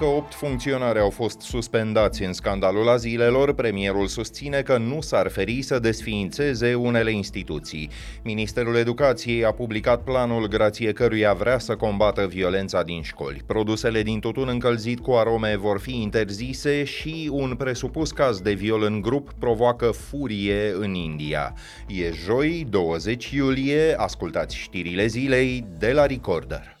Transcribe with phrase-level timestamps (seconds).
[0.00, 5.62] încă 8 funcționari au fost suspendați în scandalul azilelor, premierul susține că nu s-ar feri
[5.62, 7.90] să desființeze unele instituții.
[8.22, 13.42] Ministerul Educației a publicat planul grație căruia vrea să combată violența din școli.
[13.46, 18.82] Produsele din tutun încălzit cu arome vor fi interzise și un presupus caz de viol
[18.82, 21.54] în grup provoacă furie în India.
[21.86, 26.77] E joi, 20 iulie, ascultați știrile zilei de la Recorder.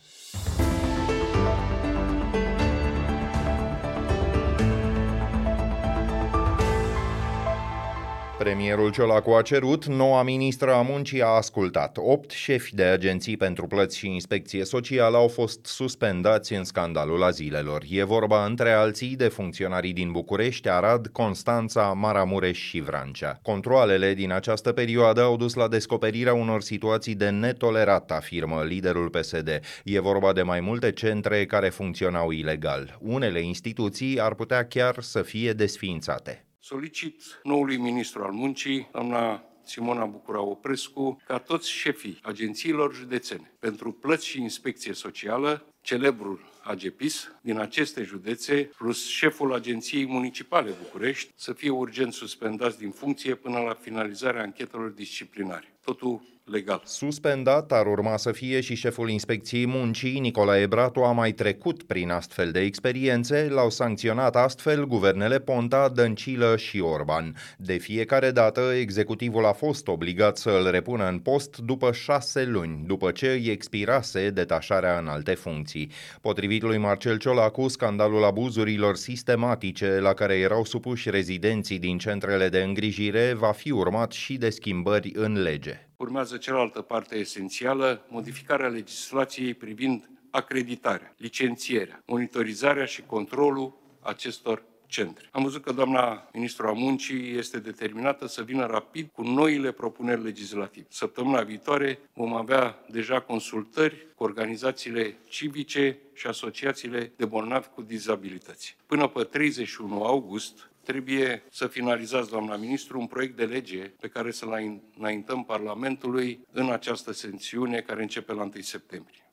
[8.38, 11.96] Premierul Ciolacu a cerut, noua ministră a muncii a ascultat.
[12.00, 17.82] Opt șefi de agenții pentru plăți și inspecție socială au fost suspendați în scandalul azilelor.
[17.88, 23.38] E vorba între alții de funcționarii din București, Arad, Constanța, Maramureș și Vrancea.
[23.42, 29.60] Controalele din această perioadă au dus la descoperirea unor situații de netolerat, afirmă liderul PSD.
[29.84, 32.98] E vorba de mai multe centre care funcționau ilegal.
[33.00, 36.47] Unele instituții ar putea chiar să fie desființate.
[36.68, 43.92] Solicit noului ministru al muncii, doamna Simona Bucura Oprescu, ca toți șefii agențiilor județene pentru
[43.92, 51.52] plăți și inspecție socială, celebrul AGEPIS, din aceste județe, plus șeful Agenției Municipale București, să
[51.52, 55.78] fie urgent suspendați din funcție până la finalizarea anchetelor disciplinare.
[55.84, 56.82] Totul legal.
[56.84, 62.10] Suspendat ar urma să fie și șeful Inspecției Muncii, Nicolae Bratu, a mai trecut prin
[62.10, 67.34] astfel de experiențe, l-au sancționat astfel guvernele Ponta, Dăncilă și Orban.
[67.56, 72.82] De fiecare dată, executivul a fost obligat să îl repună în post după șase luni,
[72.86, 75.90] după ce îi expirase detașarea în alte funcții.
[76.20, 82.62] Potrivit lui Marcel Ciolacu, scandalul abuzurilor sistematice la care erau supuși rezidenții din centrele de
[82.62, 85.87] îngrijire va fi urmat și de schimbări în lege.
[85.98, 95.28] Urmează cealaltă parte esențială, modificarea legislației privind acreditarea, licențierea, monitorizarea și controlul acestor centre.
[95.32, 100.22] Am văzut că doamna ministru a muncii este determinată să vină rapid cu noile propuneri
[100.22, 100.86] legislative.
[100.90, 108.76] Săptămâna viitoare vom avea deja consultări cu organizațiile civice și asociațiile de bolnavi cu dizabilități.
[108.86, 114.30] Până pe 31 august trebuie să finalizați, doamna ministru, un proiect de lege pe care
[114.30, 119.27] să-l înaintăm Parlamentului în această sesiune care începe la 1 septembrie.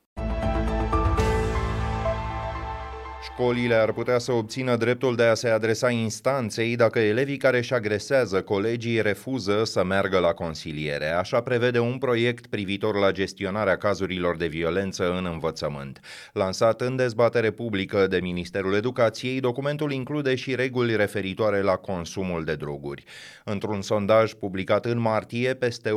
[3.32, 7.74] Școlile ar putea să obțină dreptul de a se adresa instanței dacă elevii care își
[7.74, 11.08] agresează colegii refuză să meargă la consiliere.
[11.10, 16.00] Așa prevede un proiect privitor la gestionarea cazurilor de violență în învățământ.
[16.32, 22.54] Lansat în dezbatere publică de Ministerul Educației, documentul include și reguli referitoare la consumul de
[22.54, 23.04] droguri.
[23.44, 25.90] Într-un sondaj publicat în martie, peste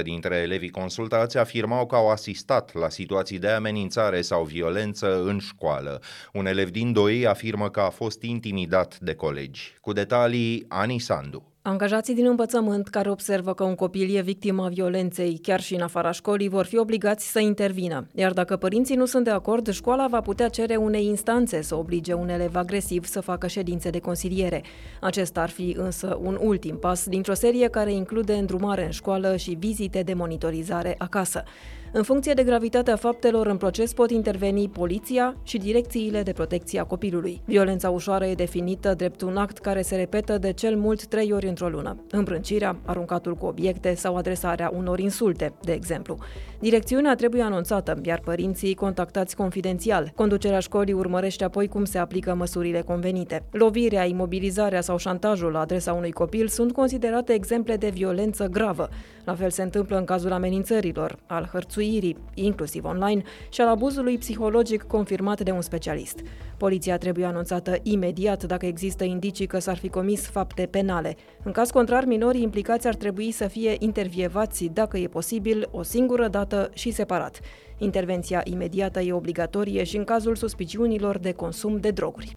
[0.00, 5.38] 80% dintre elevii consultați afirmau că au asistat la situații de amenințare sau violență în
[5.38, 6.00] școală.
[6.32, 9.74] Un elev din doi afirmă că a fost intimidat de colegi.
[9.80, 11.50] Cu detalii, Ani Sandu.
[11.62, 16.10] Angajații din învățământ care observă că un copil e victima violenței chiar și în afara
[16.10, 18.06] școlii vor fi obligați să intervină.
[18.14, 22.14] Iar dacă părinții nu sunt de acord, școala va putea cere unei instanțe să oblige
[22.14, 24.62] un elev agresiv să facă ședințe de consiliere.
[25.00, 29.56] Acesta ar fi însă un ultim pas dintr-o serie care include îndrumare în școală și
[29.58, 31.44] vizite de monitorizare acasă.
[31.92, 36.84] În funcție de gravitatea faptelor în proces pot interveni poliția și direcțiile de protecție a
[36.84, 37.42] copilului.
[37.44, 41.46] Violența ușoară e definită drept un act care se repetă de cel mult trei ori
[41.46, 42.04] într-o lună.
[42.10, 46.18] Îmbrâncirea, aruncatul cu obiecte sau adresarea unor insulte, de exemplu.
[46.60, 50.12] Direcțiunea trebuie anunțată, iar părinții contactați confidențial.
[50.14, 53.42] Conducerea școlii urmărește apoi cum se aplică măsurile convenite.
[53.50, 58.88] Lovirea, imobilizarea sau șantajul la adresa unui copil sunt considerate exemple de violență gravă.
[59.24, 64.82] La fel se întâmplă în cazul amenințărilor, al hărțuirii, inclusiv online, și al abuzului psihologic
[64.82, 66.18] confirmat de un specialist.
[66.56, 71.16] Poliția trebuie anunțată imediat dacă există indicii că s-ar fi comis fapte penale.
[71.42, 76.28] În caz contrar, minorii implicați ar trebui să fie intervievați, dacă e posibil, o singură
[76.28, 77.40] dată și separat.
[77.78, 82.34] Intervenția imediată e obligatorie și în cazul suspiciunilor de consum de droguri.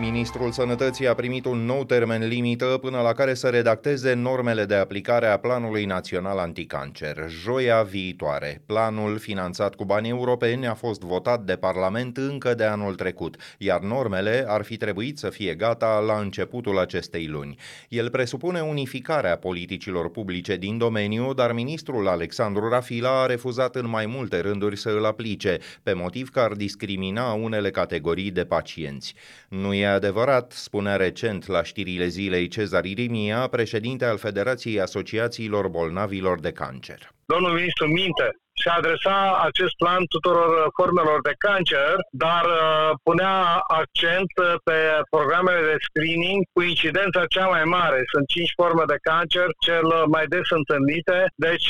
[0.00, 4.74] Ministrul Sănătății a primit un nou termen limită până la care să redacteze normele de
[4.74, 7.16] aplicare a Planului Național Anticancer.
[7.28, 8.62] Joia viitoare.
[8.66, 13.80] Planul, finanțat cu bani europeni, a fost votat de Parlament încă de anul trecut, iar
[13.80, 17.56] normele ar fi trebuit să fie gata la începutul acestei luni.
[17.88, 24.06] El presupune unificarea politicilor publice din domeniu, dar ministrul Alexandru Rafila a refuzat în mai
[24.06, 29.14] multe rânduri să îl aplice, pe motiv că ar discrimina unele categorii de pacienți.
[29.48, 36.40] Nu e adevărat, spunea recent la știrile zilei Cezar Irimia, președinte al Federației Asociațiilor Bolnavilor
[36.40, 37.12] de Cancer.
[37.32, 38.26] Domnul ministru minte
[38.62, 39.16] se adresa
[39.48, 41.92] acest plan tuturor uh, formelor de cancer,
[42.24, 43.36] dar uh, punea
[43.80, 44.78] accent uh, pe
[45.14, 48.00] programele de screening cu incidența cea mai mare.
[48.12, 51.18] Sunt cinci forme de cancer, cel mai des întâlnite.
[51.46, 51.68] Deci,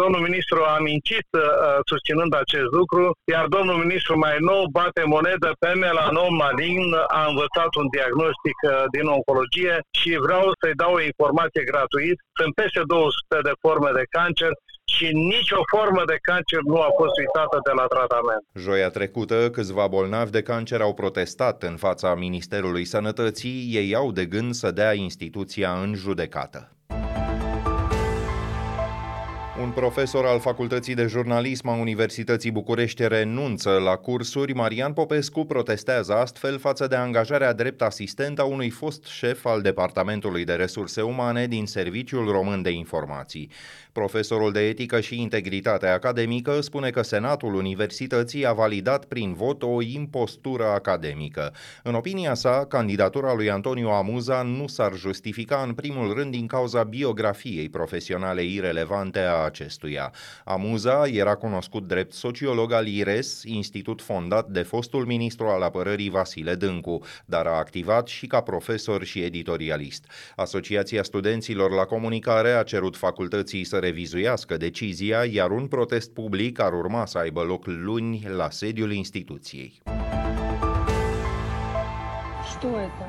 [0.00, 1.28] domnul ministru a mințit
[1.90, 6.88] susținând acest lucru, iar domnul ministru mai nou bate monedă pe melanom malign,
[7.20, 8.56] a învățat un diagnostic
[8.94, 12.16] din oncologie și vreau să-i dau o informație gratuit.
[12.38, 14.52] Sunt peste 200 de forme de cancer
[14.96, 18.42] și nicio formă de cancer nu a fost uitată de la tratament.
[18.54, 24.24] Joia trecută, câțiva bolnavi de cancer au protestat în fața Ministerului Sănătății, ei au de
[24.24, 26.72] gând să dea instituția în judecată.
[29.62, 34.52] Un profesor al Facultății de Jurnalism a Universității București renunță la cursuri.
[34.52, 40.44] Marian Popescu protestează astfel față de angajarea drept asistent a unui fost șef al Departamentului
[40.44, 43.50] de Resurse Umane din Serviciul Român de Informații.
[43.92, 49.82] Profesorul de etică și integritate academică spune că Senatul Universității a validat prin vot o
[49.82, 51.52] impostură academică.
[51.82, 56.82] În opinia sa, candidatura lui Antonio Amuza nu s-ar justifica în primul rând din cauza
[56.82, 60.12] biografiei profesionale irelevante a acestuia.
[60.44, 66.54] Amuza era cunoscut drept sociolog al IRES, institut fondat de fostul ministru al apărării Vasile
[66.54, 70.04] Dâncu, dar a activat și ca profesor și editorialist.
[70.36, 76.73] Asociația Studenților la Comunicare a cerut facultății să revizuiască decizia, iar un protest public ar
[76.73, 79.81] urma să aibă loc luni la sediul instituției.
[82.59, 83.05] Что это?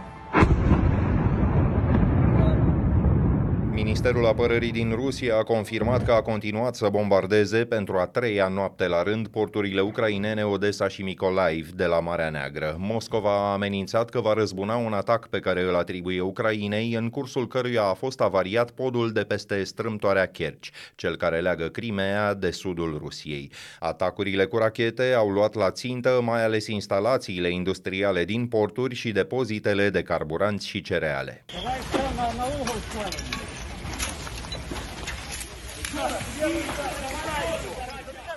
[3.84, 8.88] Ministerul Apărării din Rusia a confirmat că a continuat să bombardeze pentru a treia noapte
[8.88, 12.76] la rând porturile ucrainene Odessa și Mikolaiv de la Marea Neagră.
[12.80, 17.48] Moscova a amenințat că va răzbuna un atac pe care îl atribuie Ucrainei, în cursul
[17.48, 22.98] căruia a fost avariat podul de peste strâmtoarea Kerch, cel care leagă Crimea de sudul
[22.98, 23.52] Rusiei.
[23.80, 29.90] Atacurile cu rachete au luat la țintă mai ales instalațiile industriale din porturi și depozitele
[29.90, 31.46] de carburanți și cereale.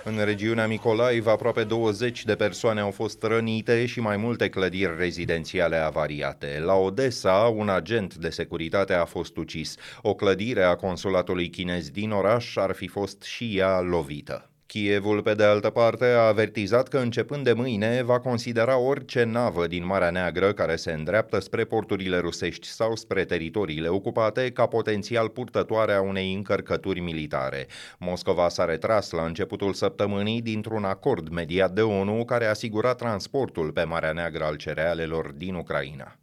[0.03, 5.75] În regiunea Micolaiv, aproape 20 de persoane au fost rănite și mai multe clădiri rezidențiale
[5.75, 6.61] avariate.
[6.65, 9.75] La Odessa, un agent de securitate a fost ucis.
[10.01, 14.49] O clădire a consulatului chinez din oraș ar fi fost și ea lovită.
[14.67, 19.67] Kievul, pe de altă parte, a avertizat că începând de mâine va considera orice navă
[19.67, 25.29] din Marea Neagră care se îndreaptă spre porturile rusești sau spre teritoriile ocupate ca potențial
[25.29, 27.67] purtătoare a unei încărcături militare.
[27.99, 33.83] Moscova s-a retras la începutul săptămânii dintr-un acord mediat de ONU care asigura transportul pe
[33.83, 36.17] Marea Neagră al cerealelor din Ucraina.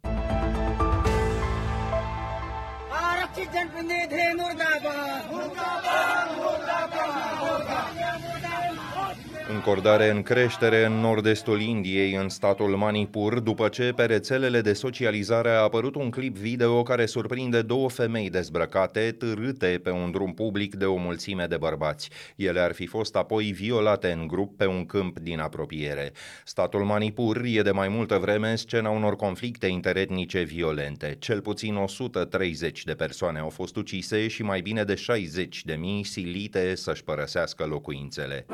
[9.55, 15.49] Încordare în creștere în nord-estul Indiei, în statul Manipur, după ce pe rețelele de socializare
[15.49, 20.75] a apărut un clip video care surprinde două femei dezbrăcate, târâte pe un drum public
[20.75, 22.09] de o mulțime de bărbați.
[22.35, 26.11] Ele ar fi fost apoi violate în grup pe un câmp din apropiere.
[26.45, 31.15] Statul Manipur e de mai multă vreme scena unor conflicte interetnice violente.
[31.19, 36.03] Cel puțin 130 de persoane au fost ucise și mai bine de 60 de mii
[36.03, 38.45] silite să-și părăsească locuințele.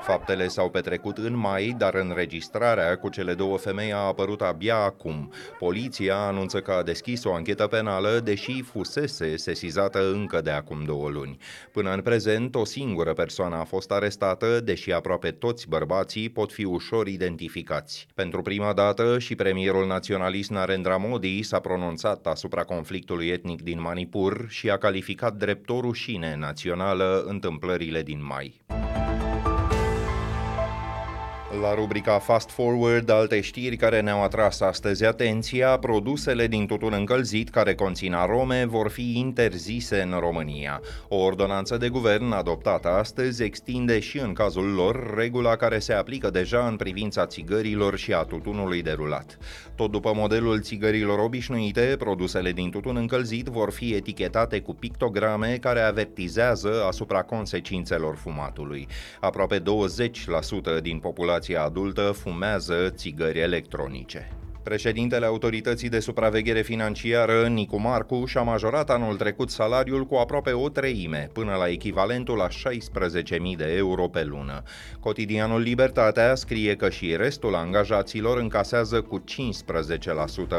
[0.00, 5.32] Faptele s-au petrecut în mai, dar înregistrarea cu cele două femei a apărut abia acum.
[5.58, 11.08] Poliția anunță că a deschis o anchetă penală, deși fusese sesizată încă de acum două
[11.08, 11.36] luni.
[11.72, 16.64] Până în prezent, o singură persoană a fost arestată, deși aproape toți bărbații pot fi
[16.64, 18.06] ușor identificați.
[18.14, 24.46] Pentru prima dată și premierul naționalist Narendra Modi s-a pronunțat asupra conflictului etnic din Manipur
[24.48, 27.24] și a calificat drept o rușine națională
[27.60, 28.60] întâmplările din mai.
[31.58, 37.48] La rubrica Fast Forward, alte știri care ne-au atras astăzi atenția, produsele din tutun încălzit
[37.48, 40.80] care conțin arome vor fi interzise în România.
[41.08, 46.30] O ordonanță de guvern adoptată astăzi extinde și în cazul lor regula care se aplică
[46.30, 49.38] deja în privința țigărilor și a tutunului derulat.
[49.74, 55.80] Tot după modelul țigărilor obișnuite, produsele din tutun încălzit vor fi etichetate cu pictograme care
[55.80, 58.88] avertizează asupra consecințelor fumatului.
[59.20, 59.62] Aproape 20%
[60.82, 60.98] din
[61.40, 64.28] populația adultă fumează țigări electronice.
[64.70, 70.68] Președintele Autorității de Supraveghere Financiară, Nicu Marcu, și-a majorat anul trecut salariul cu aproape o
[70.68, 74.62] treime, până la echivalentul la 16.000 de euro pe lună.
[75.00, 79.24] Cotidianul Libertatea scrie că și restul angajaților încasează cu 15%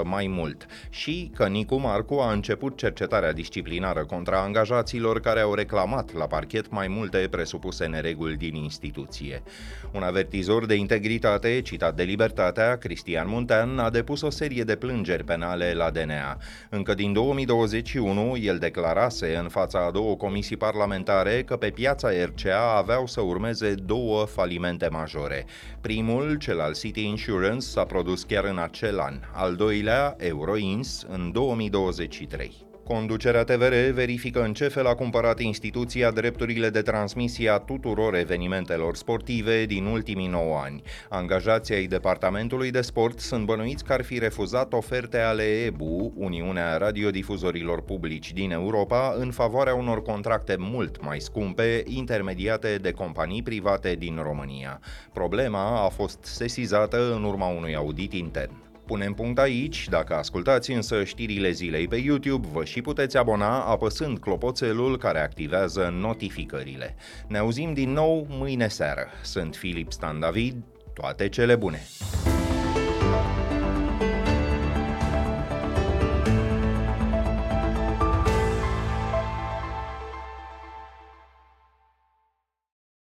[0.03, 6.13] mai mult și că Nicu Marcu a început cercetarea disciplinară contra angajaților care au reclamat
[6.13, 9.43] la parchet mai multe presupuse nereguli din instituție.
[9.91, 15.23] Un avertizor de integritate citat de Libertatea, Cristian Muntean, a depus o serie de plângeri
[15.23, 16.37] penale la DNA.
[16.69, 22.77] Încă din 2021, el declarase în fața a două comisii parlamentare că pe piața RCA
[22.77, 25.45] aveau să urmeze două falimente majore.
[25.81, 31.31] Primul, cel al City Insurance, s-a produs chiar în acel an, al doilea, Euroins, în
[31.31, 32.70] 2023.
[32.91, 38.95] Conducerea TVR verifică în ce fel a cumpărat instituția drepturile de transmisie a tuturor evenimentelor
[38.95, 40.81] sportive din ultimii 9 ani.
[41.09, 46.77] Angajații ai Departamentului de Sport sunt bănuiți că ar fi refuzat oferte ale EBU, Uniunea
[46.77, 53.95] Radiodifuzorilor Publici din Europa, în favoarea unor contracte mult mai scumpe, intermediate de companii private
[53.95, 54.79] din România.
[55.13, 58.70] Problema a fost sesizată în urma unui audit intern.
[58.91, 64.17] Punem punct aici, dacă ascultați însă știrile zilei pe YouTube, vă și puteți abona apăsând
[64.17, 66.95] clopoțelul care activează notificările.
[67.27, 69.07] Ne auzim din nou mâine seară.
[69.23, 70.55] Sunt Filip Stan David,
[70.93, 71.81] toate cele bune!